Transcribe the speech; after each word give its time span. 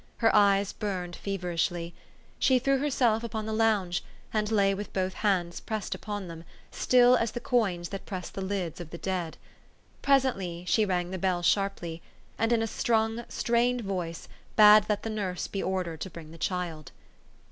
Her 0.17 0.35
eyes 0.35 0.73
burned 0.73 1.15
feverishly. 1.15 1.93
She 2.39 2.57
threw 2.57 2.79
herself 2.79 3.23
upon 3.23 3.45
the 3.45 3.53
lounge, 3.53 4.03
and 4.33 4.51
lay 4.51 4.73
with 4.73 4.91
both 4.93 5.13
hands 5.13 5.59
pressed 5.59 5.93
upon 5.93 6.27
them, 6.27 6.43
still 6.71 7.15
as 7.15 7.33
the 7.33 7.39
coins 7.39 7.89
that 7.89 8.07
press 8.07 8.31
the 8.31 8.41
lids 8.41 8.81
of 8.81 8.89
the 8.89 8.97
dead. 8.97 9.37
Presently 10.01 10.65
she 10.67 10.85
rang 10.85 11.11
the 11.11 11.19
bell 11.19 11.43
sharply, 11.43 12.01
and 12.39 12.51
in 12.51 12.63
a 12.63 12.65
strung, 12.67 13.25
strained 13.29 13.81
voice 13.81 14.27
bade 14.55 14.85
that 14.85 15.03
the 15.03 15.09
nurse 15.11 15.45
be 15.45 15.61
ordered 15.61 16.01
to 16.01 16.09
bring 16.09 16.31
the 16.31 16.39
child. 16.39 16.91